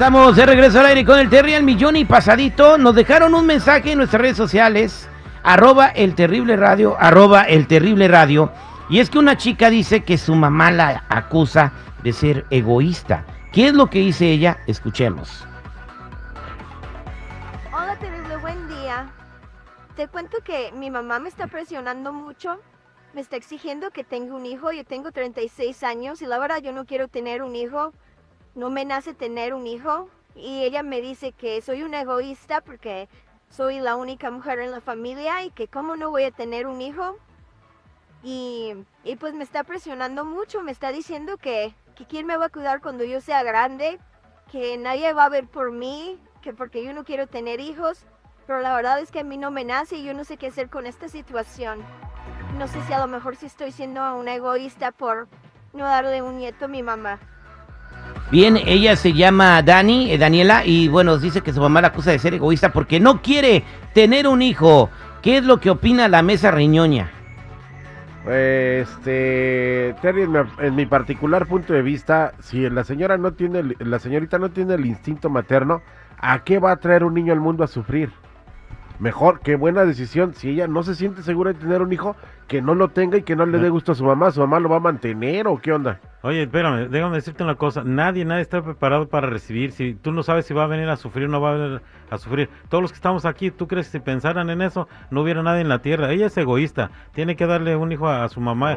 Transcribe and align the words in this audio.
Estamos 0.00 0.34
de 0.34 0.46
regreso 0.46 0.80
al 0.80 0.86
aire 0.86 1.04
con 1.04 1.18
el 1.18 1.28
Terry 1.28 1.52
al 1.52 1.62
millón 1.62 1.94
y 1.94 2.06
pasadito. 2.06 2.78
Nos 2.78 2.94
dejaron 2.94 3.34
un 3.34 3.44
mensaje 3.44 3.92
en 3.92 3.98
nuestras 3.98 4.22
redes 4.22 4.36
sociales, 4.38 5.06
arroba 5.42 5.88
el 5.88 6.14
terrible 6.14 6.56
radio, 6.56 6.96
arroba 6.98 7.42
el 7.42 7.66
terrible 7.66 8.08
radio. 8.08 8.50
Y 8.88 9.00
es 9.00 9.10
que 9.10 9.18
una 9.18 9.36
chica 9.36 9.68
dice 9.68 10.02
que 10.02 10.16
su 10.16 10.34
mamá 10.34 10.70
la 10.70 11.04
acusa 11.10 11.72
de 12.02 12.14
ser 12.14 12.46
egoísta. 12.48 13.26
¿Qué 13.52 13.66
es 13.66 13.74
lo 13.74 13.90
que 13.90 13.98
dice 13.98 14.30
ella? 14.30 14.60
Escuchemos. 14.66 15.46
Hola, 17.70 17.94
terrible, 17.98 18.36
buen 18.38 18.68
día. 18.68 19.06
Te 19.96 20.08
cuento 20.08 20.38
que 20.42 20.72
mi 20.72 20.90
mamá 20.90 21.18
me 21.18 21.28
está 21.28 21.46
presionando 21.46 22.14
mucho. 22.14 22.58
Me 23.12 23.20
está 23.20 23.36
exigiendo 23.36 23.90
que 23.90 24.02
tenga 24.02 24.34
un 24.34 24.46
hijo. 24.46 24.72
Yo 24.72 24.82
tengo 24.82 25.12
36 25.12 25.82
años 25.82 26.22
y 26.22 26.26
la 26.26 26.38
verdad 26.38 26.62
yo 26.62 26.72
no 26.72 26.86
quiero 26.86 27.08
tener 27.08 27.42
un 27.42 27.54
hijo 27.54 27.92
no 28.54 28.70
me 28.70 28.84
nace 28.84 29.14
tener 29.14 29.54
un 29.54 29.66
hijo 29.66 30.08
y 30.34 30.62
ella 30.62 30.82
me 30.82 31.00
dice 31.00 31.32
que 31.32 31.60
soy 31.62 31.82
una 31.82 32.00
egoísta 32.00 32.60
porque 32.60 33.08
soy 33.50 33.80
la 33.80 33.96
única 33.96 34.30
mujer 34.30 34.60
en 34.60 34.70
la 34.70 34.80
familia 34.80 35.44
y 35.44 35.50
que 35.50 35.68
cómo 35.68 35.96
no 35.96 36.10
voy 36.10 36.24
a 36.24 36.30
tener 36.30 36.66
un 36.66 36.80
hijo. 36.80 37.16
Y, 38.22 38.74
pues 39.18 39.34
me 39.34 39.44
está 39.44 39.64
presionando 39.64 40.24
mucho, 40.24 40.62
me 40.62 40.72
está 40.72 40.92
diciendo 40.92 41.38
que, 41.38 41.74
que 41.96 42.04
quién 42.04 42.26
me 42.26 42.36
va 42.36 42.46
a 42.46 42.50
cuidar 42.50 42.80
cuando 42.82 43.02
yo 43.04 43.20
sea 43.20 43.42
grande, 43.42 43.98
que 44.52 44.76
nadie 44.76 45.12
va 45.12 45.24
a 45.24 45.30
ver 45.30 45.46
por 45.46 45.72
mí, 45.72 46.18
que 46.42 46.52
porque 46.52 46.84
yo 46.84 46.92
no 46.92 47.04
quiero 47.04 47.26
tener 47.26 47.60
hijos, 47.60 48.04
pero 48.46 48.60
la 48.60 48.74
verdad 48.74 49.00
es 49.00 49.10
que 49.10 49.20
a 49.20 49.24
mí 49.24 49.38
no 49.38 49.50
me 49.50 49.64
nace 49.64 49.96
y 49.96 50.04
yo 50.04 50.12
no 50.12 50.24
sé 50.24 50.36
qué 50.36 50.48
hacer 50.48 50.68
con 50.68 50.86
esta 50.86 51.08
situación. 51.08 51.82
No 52.58 52.68
sé 52.68 52.82
si 52.82 52.92
a 52.92 52.98
lo 52.98 53.06
mejor 53.06 53.36
si 53.36 53.46
estoy 53.46 53.72
siendo 53.72 54.16
una 54.16 54.34
egoísta 54.34 54.92
por 54.92 55.28
no 55.72 55.84
darle 55.84 56.20
un 56.20 56.38
nieto 56.38 56.66
a 56.66 56.68
mi 56.68 56.82
mamá. 56.82 57.20
Bien, 58.30 58.56
ella 58.64 58.94
se 58.94 59.12
llama 59.12 59.60
Dani, 59.60 60.12
eh, 60.12 60.18
Daniela, 60.18 60.64
y 60.64 60.86
bueno, 60.86 61.18
dice 61.18 61.40
que 61.40 61.52
su 61.52 61.60
mamá 61.60 61.80
la 61.80 61.88
acusa 61.88 62.12
de 62.12 62.20
ser 62.20 62.32
egoísta 62.34 62.72
porque 62.72 63.00
no 63.00 63.22
quiere 63.22 63.64
tener 63.92 64.28
un 64.28 64.40
hijo. 64.40 64.88
¿Qué 65.20 65.38
es 65.38 65.44
lo 65.44 65.58
que 65.58 65.68
opina 65.68 66.06
la 66.06 66.22
mesa 66.22 66.52
riñoña? 66.52 67.10
Este, 68.28 69.96
Terry, 70.00 70.28
en 70.58 70.74
mi, 70.76 70.86
particular 70.86 71.46
punto 71.46 71.72
de 71.72 71.82
vista, 71.82 72.32
si 72.40 72.70
la 72.70 72.84
señora 72.84 73.18
no 73.18 73.32
tiene, 73.32 73.74
la 73.80 73.98
señorita 73.98 74.38
no 74.38 74.50
tiene 74.50 74.74
el 74.74 74.86
instinto 74.86 75.28
materno, 75.28 75.82
¿a 76.18 76.44
qué 76.44 76.60
va 76.60 76.70
a 76.70 76.76
traer 76.76 77.02
un 77.02 77.14
niño 77.14 77.32
al 77.32 77.40
mundo 77.40 77.64
a 77.64 77.66
sufrir? 77.66 78.12
Mejor, 79.00 79.40
qué 79.40 79.56
buena 79.56 79.84
decisión. 79.84 80.34
Si 80.34 80.50
ella 80.50 80.68
no 80.68 80.84
se 80.84 80.94
siente 80.94 81.22
segura 81.22 81.52
de 81.52 81.58
tener 81.58 81.82
un 81.82 81.92
hijo, 81.92 82.14
que 82.50 82.60
no 82.60 82.74
lo 82.74 82.88
tenga 82.88 83.16
y 83.16 83.22
que 83.22 83.36
no 83.36 83.46
le 83.46 83.58
dé 83.58 83.70
gusto 83.70 83.92
a 83.92 83.94
su 83.94 84.02
mamá. 84.02 84.32
¿Su 84.32 84.40
mamá 84.40 84.58
lo 84.58 84.68
va 84.68 84.78
a 84.78 84.80
mantener 84.80 85.46
o 85.46 85.56
qué 85.58 85.72
onda? 85.72 86.00
Oye, 86.22 86.42
espérame, 86.42 86.88
déjame 86.90 87.14
decirte 87.14 87.44
una 87.44 87.54
cosa. 87.54 87.84
Nadie, 87.84 88.24
nadie 88.24 88.42
está 88.42 88.60
preparado 88.60 89.08
para 89.08 89.28
recibir. 89.28 89.70
Si 89.70 89.94
tú 89.94 90.10
no 90.10 90.24
sabes 90.24 90.46
si 90.46 90.52
va 90.52 90.64
a 90.64 90.66
venir 90.66 90.88
a 90.88 90.96
sufrir 90.96 91.26
o 91.26 91.28
no 91.28 91.40
va 91.40 91.50
a 91.50 91.52
venir 91.54 91.80
a 92.10 92.18
sufrir. 92.18 92.50
Todos 92.68 92.82
los 92.82 92.90
que 92.90 92.96
estamos 92.96 93.24
aquí, 93.24 93.52
¿tú 93.52 93.68
crees 93.68 93.86
que 93.86 93.98
si 93.98 94.00
pensaran 94.00 94.50
en 94.50 94.62
eso, 94.62 94.88
no 95.12 95.22
hubiera 95.22 95.44
nadie 95.44 95.60
en 95.60 95.68
la 95.68 95.78
tierra? 95.78 96.10
Ella 96.10 96.26
es 96.26 96.36
egoísta. 96.36 96.90
Tiene 97.14 97.36
que 97.36 97.46
darle 97.46 97.76
un 97.76 97.92
hijo 97.92 98.08
a, 98.08 98.28
su 98.28 98.40
mamá. 98.40 98.76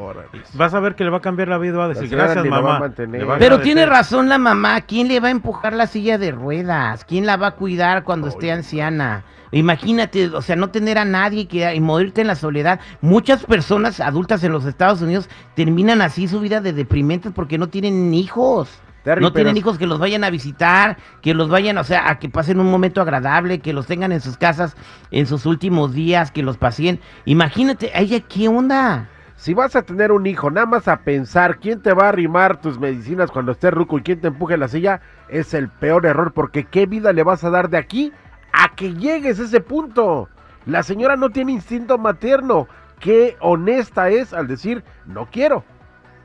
Vas 0.53 0.75
a 0.75 0.79
ver 0.79 0.93
que 0.93 1.03
le 1.03 1.09
va 1.09 1.17
a 1.17 1.21
cambiar 1.21 1.47
la 1.47 1.57
vida. 1.57 1.79
Va 1.79 1.85
a 1.85 1.89
decir, 1.89 2.09
gracias, 2.09 2.45
mamá. 2.45 2.93
Pero 3.39 3.59
tiene 3.61 3.87
razón 3.87 4.29
la 4.29 4.37
mamá. 4.37 4.81
¿Quién 4.81 5.07
le 5.07 5.19
va 5.19 5.29
a 5.29 5.31
empujar 5.31 5.73
la 5.73 5.87
silla 5.87 6.19
de 6.19 6.29
ruedas? 6.29 7.05
¿Quién 7.05 7.25
la 7.25 7.37
va 7.37 7.47
a 7.47 7.51
cuidar 7.55 8.03
cuando 8.03 8.27
esté 8.27 8.51
anciana? 8.51 9.23
Imagínate, 9.51 10.29
o 10.29 10.41
sea, 10.41 10.55
no 10.55 10.71
tener 10.71 10.97
a 10.97 11.05
nadie 11.05 11.47
que 11.47 11.75
y 11.75 11.79
morirte 11.79 12.21
en 12.21 12.27
la 12.27 12.35
soledad. 12.35 12.79
Muchas 13.01 13.45
personas 13.45 13.62
adultas 13.71 14.43
en 14.43 14.51
los 14.51 14.65
Estados 14.65 15.01
Unidos 15.01 15.29
terminan 15.55 16.01
así 16.01 16.27
su 16.27 16.39
vida 16.39 16.61
de 16.61 16.73
deprimentes 16.73 17.31
porque 17.33 17.57
no 17.57 17.69
tienen 17.69 18.13
hijos. 18.13 18.69
no 19.05 19.33
tienen 19.33 19.57
hijos 19.57 19.77
que 19.77 19.87
los 19.87 19.99
vayan 19.99 20.23
a 20.23 20.29
visitar, 20.29 20.97
que 21.21 21.33
los 21.33 21.49
vayan, 21.49 21.77
o 21.77 21.83
sea, 21.83 22.09
a 22.09 22.19
que 22.19 22.29
pasen 22.29 22.59
un 22.59 22.71
momento 22.71 23.01
agradable, 23.01 23.59
que 23.59 23.73
los 23.73 23.85
tengan 23.85 24.11
en 24.11 24.21
sus 24.21 24.37
casas 24.37 24.75
en 25.11 25.27
sus 25.27 25.45
últimos 25.45 25.93
días, 25.93 26.31
que 26.31 26.43
los 26.43 26.57
pasen. 26.57 26.99
Imagínate, 27.25 27.91
ella, 27.93 28.19
¿qué 28.21 28.47
onda? 28.47 29.09
Si 29.35 29.53
vas 29.53 29.75
a 29.75 29.81
tener 29.81 30.11
un 30.11 30.25
hijo, 30.25 30.51
nada 30.51 30.67
más 30.67 30.87
a 30.87 31.01
pensar 31.01 31.59
quién 31.59 31.81
te 31.81 31.93
va 31.93 32.05
a 32.05 32.09
arrimar 32.09 32.61
tus 32.61 32.79
medicinas 32.79 33.29
cuando 33.29 33.51
estés 33.51 33.73
ruco 33.73 33.97
y 33.97 34.01
quién 34.01 34.21
te 34.21 34.27
empuje 34.27 34.55
la 34.55 34.69
silla, 34.69 35.01
es 35.27 35.53
el 35.53 35.67
peor 35.67 36.05
error, 36.05 36.31
porque 36.33 36.63
¿qué 36.63 36.85
vida 36.85 37.11
le 37.11 37.23
vas 37.23 37.43
a 37.43 37.49
dar 37.49 37.69
de 37.69 37.77
aquí 37.77 38.13
a 38.53 38.73
que 38.75 38.93
llegues 38.93 39.39
a 39.39 39.43
ese 39.43 39.59
punto. 39.59 40.29
La 40.65 40.83
señora 40.83 41.17
no 41.17 41.29
tiene 41.31 41.51
instinto 41.51 41.97
materno. 41.97 42.69
Qué 43.03 43.37
honesta 43.41 44.09
es 44.09 44.33
al 44.33 44.47
decir 44.47 44.83
no 45.05 45.27
quiero. 45.29 45.63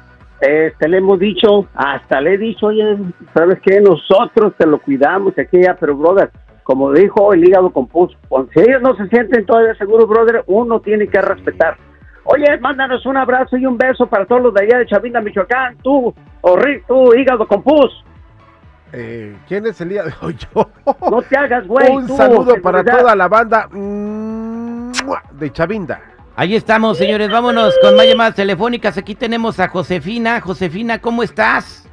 Este, 0.42 0.88
le 0.90 0.98
hemos 0.98 1.18
dicho, 1.18 1.66
hasta 1.74 2.20
le 2.20 2.34
he 2.34 2.36
dicho, 2.36 2.66
oye, 2.66 2.98
¿sabes 3.32 3.60
qué? 3.62 3.80
Nosotros 3.80 4.52
te 4.58 4.66
lo 4.66 4.78
cuidamos 4.78 5.32
aquí 5.38 5.62
ya, 5.62 5.74
pero 5.74 5.96
brother, 5.96 6.30
como 6.64 6.92
dijo 6.92 7.32
el 7.32 7.48
hígado 7.48 7.70
compuso, 7.70 8.14
si 8.52 8.60
ellos 8.60 8.82
no 8.82 8.94
se 8.94 9.08
sienten 9.08 9.46
todavía 9.46 9.74
seguros, 9.76 10.06
brother, 10.06 10.44
uno 10.48 10.80
tiene 10.80 11.08
que 11.08 11.22
respetar. 11.22 11.78
Oye, 12.24 12.44
mándanos 12.60 13.06
un 13.06 13.16
abrazo 13.16 13.56
y 13.56 13.64
un 13.64 13.78
beso 13.78 14.06
para 14.06 14.26
todos 14.26 14.42
los 14.42 14.52
de 14.52 14.66
allá 14.66 14.80
de 14.80 14.86
Chavinda, 14.86 15.22
Michoacán. 15.22 15.78
Tú, 15.78 16.14
Rick, 16.58 16.84
tú, 16.86 17.14
hígado 17.14 17.48
con 17.48 17.64
Eh, 18.92 19.34
¿Quién 19.48 19.66
es 19.66 19.80
el 19.80 19.88
día 19.88 20.02
de 20.02 20.12
hoy? 20.20 20.36
Yo. 20.54 20.68
No 21.10 21.22
te 21.22 21.38
hagas, 21.38 21.66
güey. 21.66 21.90
Un 21.90 22.06
saludo 22.06 22.54
para 22.60 22.84
toda 22.84 23.16
la 23.16 23.28
banda 23.28 23.68
de 25.32 25.52
Chavinda. 25.52 26.00
Ahí 26.36 26.54
estamos, 26.54 26.98
señores. 26.98 27.30
Vámonos 27.30 27.74
con 27.82 27.96
más 27.96 28.06
llamadas 28.06 28.36
telefónicas. 28.36 28.96
Aquí 28.96 29.14
tenemos 29.14 29.58
a 29.58 29.68
Josefina. 29.68 30.40
Josefina, 30.40 31.00
¿cómo 31.00 31.24
estás? 31.24 31.88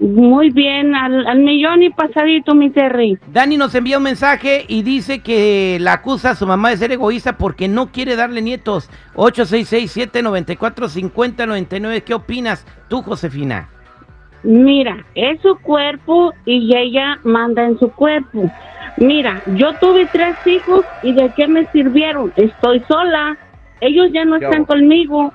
Muy 0.00 0.48
bien, 0.48 0.94
al, 0.94 1.40
millón 1.40 1.82
y 1.82 1.90
pasadito, 1.90 2.54
mi 2.54 2.70
Terry. 2.70 3.18
Dani 3.30 3.58
nos 3.58 3.74
envía 3.74 3.98
un 3.98 4.04
mensaje 4.04 4.64
y 4.66 4.82
dice 4.82 5.18
que 5.18 5.76
la 5.78 5.92
acusa 5.92 6.30
a 6.30 6.34
su 6.34 6.46
mamá 6.46 6.70
de 6.70 6.78
ser 6.78 6.90
egoísta 6.90 7.36
porque 7.36 7.68
no 7.68 7.92
quiere 7.92 8.16
darle 8.16 8.40
nietos. 8.40 8.88
866-794-5099. 9.16 12.02
¿Qué 12.02 12.14
opinas 12.14 12.66
tú, 12.88 13.02
Josefina? 13.02 13.68
Mira, 14.42 15.04
es 15.14 15.38
su 15.42 15.58
cuerpo 15.58 16.32
y 16.46 16.74
ella 16.74 17.18
manda 17.22 17.66
en 17.66 17.78
su 17.78 17.92
cuerpo. 17.92 18.50
Mira, 18.96 19.42
yo 19.46 19.74
tuve 19.74 20.06
tres 20.06 20.36
hijos 20.46 20.84
y 21.02 21.12
¿de 21.12 21.30
qué 21.36 21.48
me 21.48 21.66
sirvieron? 21.66 22.32
Estoy 22.36 22.80
sola. 22.88 23.36
Ellos 23.80 24.08
ya 24.12 24.24
no 24.24 24.36
están 24.36 24.64
conmigo. 24.64 25.32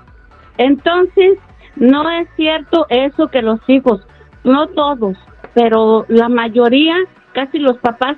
Entonces, 0.57 1.39
no 1.75 2.09
es 2.09 2.27
cierto 2.35 2.85
eso 2.89 3.27
que 3.27 3.41
los 3.41 3.59
hijos 3.67 4.01
no 4.45 4.67
todos, 4.67 5.17
pero 5.53 6.05
la 6.07 6.29
mayoría, 6.29 6.95
casi 7.33 7.59
los 7.59 7.77
papás 7.79 8.17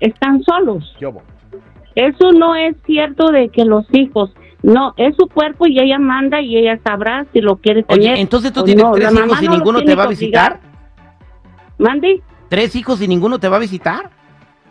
están 0.00 0.42
solos. 0.42 0.96
Eso 1.94 2.32
no 2.32 2.54
es 2.54 2.76
cierto 2.86 3.30
de 3.30 3.48
que 3.50 3.64
los 3.64 3.84
hijos, 3.92 4.30
no, 4.62 4.94
es 4.96 5.14
su 5.16 5.28
cuerpo 5.28 5.66
y 5.66 5.78
ella 5.78 5.98
manda 5.98 6.40
y 6.40 6.56
ella 6.56 6.80
sabrá 6.82 7.26
si 7.32 7.40
lo 7.40 7.56
quiere 7.56 7.82
tener. 7.82 8.12
Oye, 8.12 8.20
entonces 8.20 8.52
tú 8.52 8.64
tienes 8.64 8.86
tres 8.92 9.12
hijos 9.12 9.42
y 9.42 9.48
ninguno 9.48 9.82
te 9.82 9.94
va 9.94 10.04
a 10.04 10.08
visitar. 10.08 10.60
¿Mande? 11.76 12.22
¿Tres 12.48 12.74
hijos 12.76 13.02
y 13.02 13.08
ninguno 13.08 13.38
te 13.38 13.48
va 13.48 13.56
a 13.56 13.60
visitar? 13.60 14.10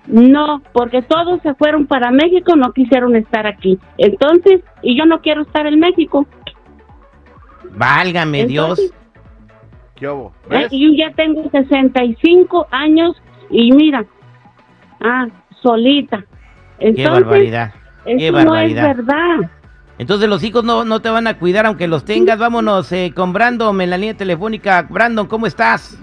No, 0.07 0.61
porque 0.73 1.01
todos 1.01 1.41
se 1.41 1.53
fueron 1.55 1.87
para 1.87 2.11
México, 2.11 2.55
no 2.55 2.73
quisieron 2.73 3.15
estar 3.15 3.47
aquí. 3.47 3.79
Entonces, 3.97 4.61
y 4.81 4.97
yo 4.97 5.05
no 5.05 5.21
quiero 5.21 5.43
estar 5.43 5.65
en 5.65 5.79
México. 5.79 6.27
Válgame 7.75 8.45
Dios. 8.45 8.79
¿Qué 9.95 10.05
Yo 10.05 10.31
ya 10.97 11.11
tengo 11.15 11.49
65 11.49 12.67
años 12.71 13.15
y 13.49 13.71
mira, 13.71 14.05
Ah, 14.99 15.27
solita. 15.61 16.25
Qué 16.79 17.07
barbaridad. 17.07 17.73
eso 18.05 18.17
Qué 18.17 18.31
no 18.31 18.39
es 18.39 18.45
barbaridad. 18.45 18.95
verdad. 18.95 19.51
Entonces 19.97 20.27
los 20.27 20.43
hijos 20.43 20.63
no, 20.63 20.83
no 20.85 21.01
te 21.01 21.09
van 21.09 21.27
a 21.27 21.37
cuidar 21.37 21.65
aunque 21.65 21.87
los 21.87 22.05
tengas. 22.05 22.39
Vámonos 22.39 22.91
eh, 22.91 23.11
con 23.15 23.31
Brandon 23.33 23.79
en 23.81 23.89
la 23.89 23.97
línea 23.97 24.15
telefónica. 24.15 24.81
Brandon, 24.89 25.27
¿cómo 25.27 25.45
estás? 25.45 25.97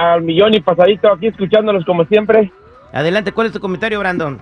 Al 0.00 0.22
millón 0.22 0.54
y 0.54 0.60
pasadito 0.60 1.12
aquí 1.12 1.26
escuchándolos 1.26 1.84
como 1.84 2.06
siempre. 2.06 2.50
Adelante, 2.90 3.32
¿cuál 3.32 3.48
es 3.48 3.52
tu 3.52 3.60
comentario, 3.60 3.98
Brandon? 4.00 4.40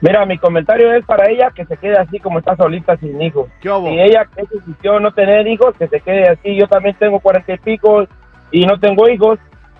Mira, 0.00 0.26
mi 0.26 0.36
comentario 0.36 0.92
es 0.92 1.04
para 1.04 1.30
ella 1.30 1.50
que 1.54 1.64
se 1.64 1.76
quede 1.76 1.96
así 1.96 2.18
como 2.18 2.40
está 2.40 2.56
solita 2.56 2.96
sin 2.96 3.22
hijos. 3.22 3.48
¿Qué 3.60 3.70
hubo? 3.70 3.88
Si 3.88 4.00
ella 4.00 4.26
es 4.36 4.50
decisión 4.50 5.02
no 5.04 5.12
tener 5.12 5.46
hijos, 5.46 5.76
que 5.78 5.86
se 5.86 6.00
quede 6.00 6.28
así. 6.28 6.56
Yo 6.56 6.66
también 6.66 6.96
tengo 6.98 7.20
cuarenta 7.20 7.54
y 7.54 7.58
pico 7.58 8.06
y 8.50 8.66
no 8.66 8.78
tengo 8.80 9.08
hijos. 9.08 9.38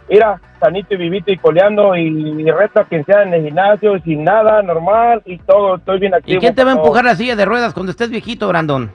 Mira, 0.08 0.41
sanito 0.61 0.94
y 0.94 0.99
vivito 0.99 1.32
y 1.32 1.38
coleando 1.38 1.96
y, 1.96 2.06
y 2.06 2.50
reto 2.52 2.81
a 2.81 2.85
quien 2.85 3.05
sea 3.05 3.25
en 3.25 3.35
el 3.35 3.44
gimnasio 3.44 3.99
sin 4.05 4.23
nada, 4.23 4.62
normal 4.62 5.23
y 5.26 5.38
todo. 5.38 5.75
Estoy 5.76 5.99
bien 5.99 6.12
¿Y 6.12 6.17
activo. 6.17 6.41
quién 6.41 6.55
te 6.55 6.62
va 6.62 6.70
a 6.70 6.75
empujar 6.76 7.05
la 7.05 7.17
silla 7.17 7.35
de 7.35 7.44
ruedas 7.44 7.75
cuando 7.75 7.91
estés 7.91 8.11
viejito, 8.11 8.46
Brandon? 8.49 8.93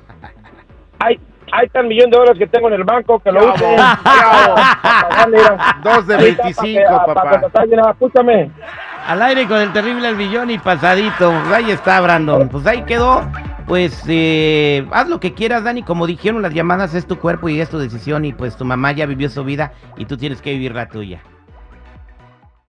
Hay, 1.51 1.61
hay 1.63 1.69
tan 1.69 1.87
millón 1.87 2.09
de 2.09 2.17
dólares 2.17 2.39
que 2.39 2.47
tengo 2.47 2.67
en 2.67 2.73
el 2.75 2.83
banco 2.83 3.19
que 3.19 3.31
lo 3.31 3.53
mira. 3.53 3.99
Dos 5.83 6.07
de 6.07 6.15
Ahorita, 6.15 6.43
25, 6.43 6.81
para 6.89 6.99
que- 7.05 7.13
papá. 7.13 7.49
Para 7.51 7.91
escúchame. 7.91 8.51
Al 9.07 9.21
aire 9.21 9.47
con 9.47 9.57
el 9.57 9.71
terrible 9.73 10.07
al 10.07 10.15
millón 10.15 10.49
y 10.51 10.57
pasadito. 10.57 11.31
Pues 11.31 11.53
ahí 11.53 11.71
está, 11.71 11.99
Brandon. 12.01 12.49
Pues 12.49 12.65
ahí 12.67 12.83
quedó. 12.83 13.23
Pues 13.67 14.03
eh, 14.07 14.85
haz 14.91 15.07
lo 15.09 15.19
que 15.19 15.33
quieras, 15.33 15.63
Dani. 15.63 15.83
Como 15.83 16.07
dijeron 16.07 16.41
las 16.41 16.53
llamadas, 16.53 16.93
es 16.95 17.05
tu 17.07 17.19
cuerpo 17.19 17.49
y 17.49 17.61
es 17.61 17.69
tu 17.69 17.77
decisión. 17.79 18.25
Y 18.25 18.33
pues 18.33 18.57
tu 18.57 18.65
mamá 18.65 18.91
ya 18.91 19.05
vivió 19.05 19.29
su 19.29 19.43
vida 19.43 19.73
y 19.97 20.05
tú 20.05 20.17
tienes 20.17 20.41
que 20.41 20.51
vivir 20.51 20.73
la 20.75 20.87
tuya. 20.87 21.21